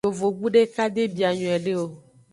[0.05, 1.85] Yovogbu deka de bia nyuiede o.